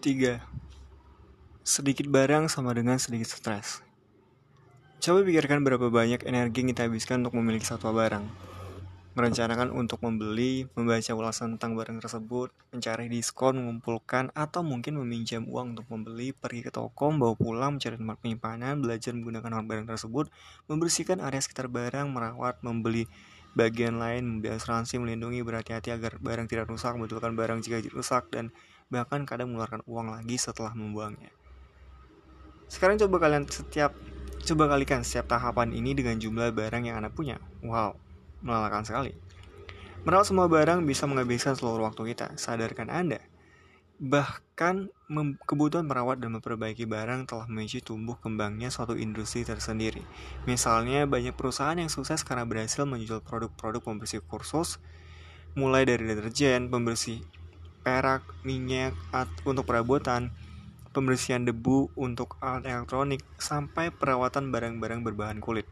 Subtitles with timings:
[0.00, 0.40] 3.
[1.60, 3.84] Sedikit barang sama dengan sedikit stres.
[4.96, 8.24] Coba pikirkan berapa banyak energi yang kita habiskan untuk memiliki satu barang.
[9.12, 15.76] Merencanakan untuk membeli, membaca ulasan tentang barang tersebut, mencari diskon, mengumpulkan, atau mungkin meminjam uang
[15.76, 20.32] untuk membeli, pergi ke toko, membawa pulang, mencari tempat penyimpanan, belajar menggunakan barang tersebut,
[20.64, 23.04] membersihkan area sekitar barang, merawat, membeli
[23.54, 28.54] bagian lain, membeli asuransi, melindungi, berhati-hati agar barang tidak rusak, membetulkan barang jika rusak, dan
[28.90, 31.30] bahkan kadang mengeluarkan uang lagi setelah membuangnya.
[32.70, 33.94] Sekarang coba kalian setiap
[34.40, 37.42] coba kalikan setiap tahapan ini dengan jumlah barang yang Anda punya.
[37.60, 37.98] Wow,
[38.40, 39.12] melelahkan sekali.
[40.00, 42.32] Merawat semua barang bisa menghabiskan seluruh waktu kita.
[42.40, 43.20] Sadarkan Anda.
[44.00, 44.88] Bahkan
[45.44, 50.00] kebutuhan merawat dan memperbaiki barang telah memicu tumbuh kembangnya suatu industri tersendiri.
[50.48, 54.80] Misalnya, banyak perusahaan yang sukses karena berhasil menjual produk-produk pembersih kursus,
[55.52, 57.20] mulai dari deterjen, pembersih
[57.84, 58.96] perak, minyak
[59.44, 60.32] untuk perabotan,
[60.96, 65.68] pembersihan debu untuk alat elektronik, sampai perawatan barang-barang berbahan kulit.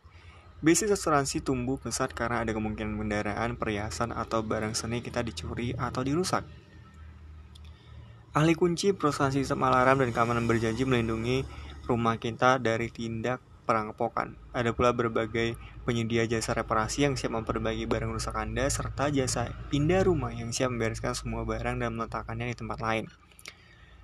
[0.60, 6.04] Bisnis asuransi tumbuh pesat karena ada kemungkinan kendaraan, perhiasan, atau barang seni kita dicuri atau
[6.04, 6.44] dirusak.
[8.36, 11.48] Ahli kunci perusahaan sistem alarm dan keamanan berjanji melindungi
[11.88, 14.36] rumah kita dari tindak perampokan.
[14.52, 15.56] Ada pula berbagai
[15.88, 20.68] penyedia jasa reparasi yang siap memperbaiki barang rusak Anda, serta jasa pindah rumah yang siap
[20.68, 23.08] membereskan semua barang dan meletakkannya di tempat lain.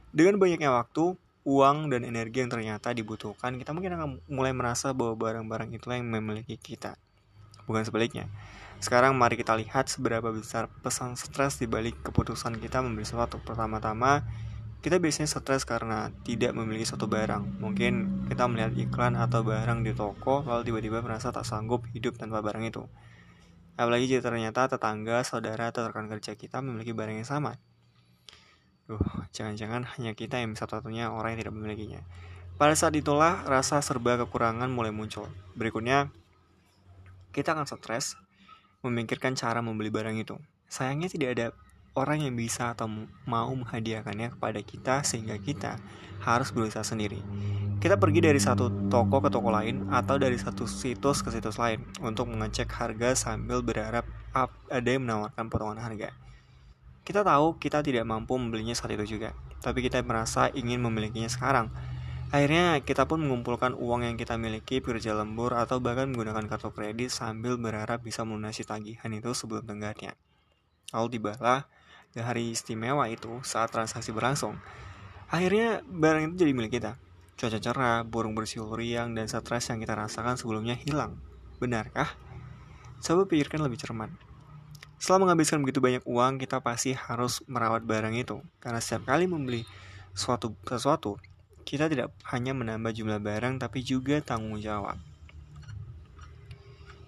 [0.09, 5.21] Dengan banyaknya waktu, uang, dan energi yang ternyata dibutuhkan, kita mungkin akan mulai merasa bahwa
[5.21, 6.97] barang-barang itulah yang memiliki kita.
[7.69, 8.33] Bukan sebaliknya.
[8.85, 13.41] Sekarang mari kita lihat seberapa besar pesan stres di balik keputusan kita membeli sesuatu.
[13.41, 14.21] Pertama-tama,
[14.85, 17.65] kita biasanya stres karena tidak memiliki suatu barang.
[17.65, 22.45] Mungkin kita melihat iklan atau barang di toko, lalu tiba-tiba merasa tak sanggup hidup tanpa
[22.45, 22.85] barang itu.
[23.81, 27.57] Apalagi jika ternyata tetangga, saudara, atau rekan kerja kita memiliki barang yang sama.
[28.85, 29.01] Duh,
[29.33, 32.05] jangan-jangan hanya kita yang satu-satunya orang yang tidak memilikinya.
[32.61, 35.25] Pada saat itulah rasa serba kekurangan mulai muncul.
[35.57, 36.13] Berikutnya,
[37.33, 38.21] kita akan stres
[38.85, 40.37] memikirkan cara membeli barang itu.
[40.69, 41.47] Sayangnya tidak ada
[41.95, 42.91] orang yang bisa atau
[43.25, 45.79] mau menghadiahkannya kepada kita sehingga kita
[46.23, 47.23] harus berusaha sendiri.
[47.79, 51.85] Kita pergi dari satu toko ke toko lain atau dari satu situs ke situs lain
[52.01, 54.09] untuk mengecek harga sambil berharap
[54.73, 56.11] ada yang menawarkan potongan harga.
[57.05, 61.69] Kita tahu kita tidak mampu membelinya saat itu juga, tapi kita merasa ingin memilikinya sekarang.
[62.35, 67.15] Akhirnya kita pun mengumpulkan uang yang kita miliki bekerja lembur atau bahkan menggunakan kartu kredit
[67.15, 70.19] sambil berharap bisa melunasi tagihan itu sebelum tenggatnya.
[70.91, 71.71] Lalu tibalah
[72.19, 74.59] hari istimewa itu saat transaksi berlangsung.
[75.31, 76.99] Akhirnya barang itu jadi milik kita.
[77.39, 81.15] Cuaca cerah, burung bersiul riang, dan stres yang kita rasakan sebelumnya hilang.
[81.63, 82.19] Benarkah?
[82.99, 84.11] Coba pikirkan lebih cermat.
[84.99, 88.43] Setelah menghabiskan begitu banyak uang, kita pasti harus merawat barang itu.
[88.59, 89.63] Karena setiap kali membeli
[90.15, 91.19] suatu sesuatu,
[91.65, 95.01] kita tidak hanya menambah jumlah barang, tapi juga tanggung jawab.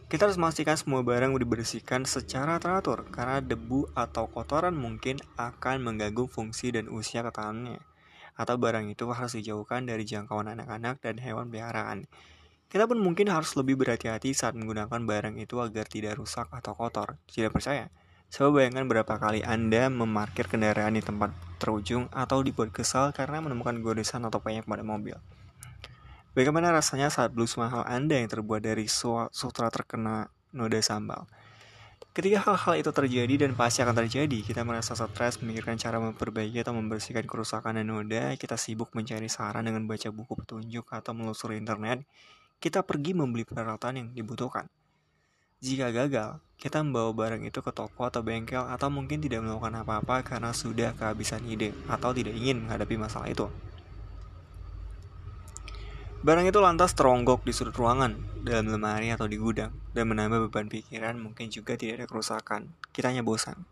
[0.06, 6.31] Kita harus memastikan semua barang dibersihkan secara teratur karena debu atau kotoran mungkin akan mengganggu
[6.31, 7.83] fungsi dan usia ketahanannya.
[8.39, 12.06] Atau barang itu harus dijauhkan dari jangkauan anak-anak dan hewan peliharaan.
[12.71, 17.19] Kita pun mungkin harus lebih berhati-hati saat menggunakan barang itu agar tidak rusak atau kotor.
[17.27, 17.91] Tidak percaya?
[18.27, 23.79] Coba bayangkan berapa kali Anda memarkir kendaraan di tempat terujung atau dibuat kesal karena menemukan
[23.81, 25.17] goresan atau penyakit pada mobil.
[26.37, 31.25] Bagaimana rasanya saat blus mahal Anda yang terbuat dari sutra terkena noda sambal?
[32.13, 36.73] Ketika hal-hal itu terjadi dan pasti akan terjadi, kita merasa stres memikirkan cara memperbaiki atau
[36.73, 42.05] membersihkan kerusakan dan noda, kita sibuk mencari saran dengan baca buku petunjuk atau melusuri internet,
[42.57, 44.65] kita pergi membeli peralatan yang dibutuhkan.
[45.61, 50.25] Jika gagal, kita membawa barang itu ke toko atau bengkel atau mungkin tidak melakukan apa-apa
[50.25, 53.47] karena sudah kehabisan ide atau tidak ingin menghadapi masalah itu.
[56.27, 60.66] Barang itu lantas teronggok di sudut ruangan, dalam lemari atau di gudang, dan menambah beban
[60.66, 62.66] pikiran mungkin juga tidak ada kerusakan.
[62.91, 63.63] Kita hanya bosan.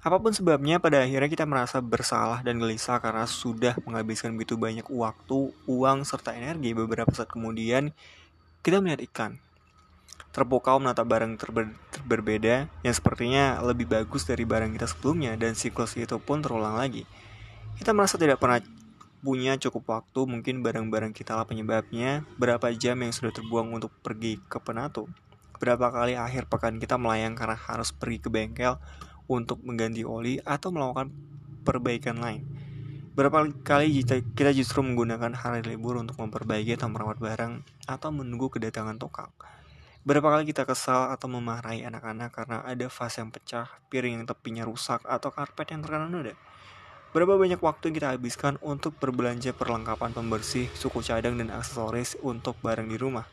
[0.00, 4.86] Apa pun sebabnya, pada akhirnya kita merasa bersalah dan gelisah karena sudah menghabiskan begitu banyak
[4.86, 6.72] waktu, uang, serta energi.
[6.72, 7.90] Beberapa saat kemudian,
[8.62, 9.32] kita melihat iklan.
[10.36, 11.72] Terpukau menatap barang terber
[12.04, 17.08] berbeda yang sepertinya lebih bagus dari barang kita sebelumnya dan siklus itu pun terulang lagi.
[17.80, 18.60] Kita merasa tidak pernah
[19.24, 24.36] punya cukup waktu, mungkin barang-barang kita lah penyebabnya, berapa jam yang sudah terbuang untuk pergi
[24.44, 25.08] ke Penatu,
[25.56, 28.76] berapa kali akhir pekan kita melayang karena harus pergi ke bengkel
[29.24, 31.16] untuk mengganti oli atau melakukan
[31.64, 32.44] perbaikan lain.
[33.16, 39.00] Berapa kali kita justru menggunakan hari libur untuk memperbaiki atau merawat barang atau menunggu kedatangan
[39.00, 39.32] tukang.
[40.06, 44.62] Berapa kali kita kesal atau memarahi anak-anak karena ada vas yang pecah, piring yang tepinya
[44.62, 46.38] rusak, atau karpet yang terkena noda.
[47.10, 52.54] Berapa banyak waktu yang kita habiskan untuk berbelanja perlengkapan pembersih, suku cadang, dan aksesoris untuk
[52.62, 53.26] barang di rumah?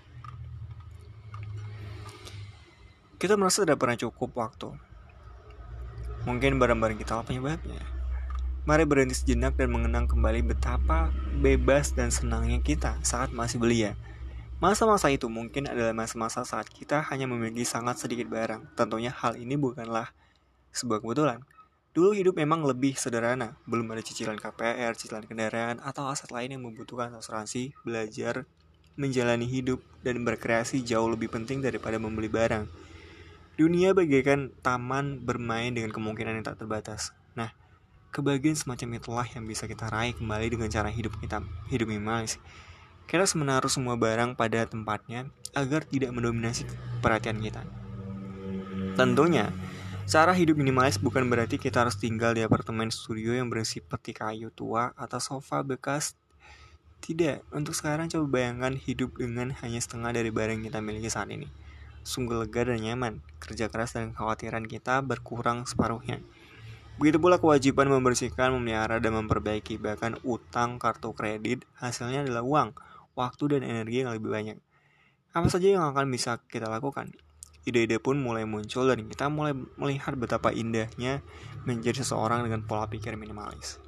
[3.21, 4.73] Kita merasa tidak pernah cukup waktu.
[6.25, 7.85] Mungkin barang-barang kita apa penyebabnya.
[8.65, 13.93] Mari berhenti sejenak dan mengenang kembali betapa bebas dan senangnya kita saat masih belia.
[14.63, 18.79] Masa-masa itu mungkin adalah masa-masa saat kita hanya memiliki sangat sedikit barang.
[18.79, 20.15] Tentunya hal ini bukanlah
[20.71, 21.43] sebuah kebetulan.
[21.91, 26.63] Dulu hidup memang lebih sederhana, belum ada cicilan KPR, cicilan kendaraan, atau aset lain yang
[26.63, 28.47] membutuhkan asuransi, belajar,
[28.95, 32.63] menjalani hidup, dan berkreasi jauh lebih penting daripada membeli barang.
[33.59, 37.11] Dunia bagaikan taman bermain dengan kemungkinan yang tak terbatas.
[37.35, 37.51] Nah,
[38.15, 42.39] kebahagiaan semacam itulah yang bisa kita raih kembali dengan cara hidup kita, hidup minimalis.
[43.05, 46.65] Kita harus menaruh semua barang pada tempatnya agar tidak mendominasi
[47.03, 47.61] perhatian kita.
[48.97, 49.53] Tentunya,
[50.03, 54.51] Cara hidup minimalis bukan berarti kita harus tinggal di apartemen studio yang berisi peti kayu
[54.51, 56.19] tua atau sofa bekas.
[56.99, 61.31] Tidak, untuk sekarang coba bayangkan hidup dengan hanya setengah dari barang yang kita miliki saat
[61.31, 61.47] ini.
[62.03, 66.19] Sungguh lega dan nyaman, kerja keras dan kekhawatiran kita berkurang separuhnya.
[66.99, 72.69] Begitu pula kewajiban membersihkan, memelihara, dan memperbaiki, bahkan utang kartu kredit hasilnya adalah uang,
[73.13, 74.57] waktu, dan energi yang lebih banyak.
[75.33, 77.13] Apa saja yang akan bisa kita lakukan?
[77.63, 81.23] ide-ide pun mulai muncul dan kita mulai melihat betapa indahnya
[81.63, 83.79] menjadi seseorang dengan pola pikir minimalis.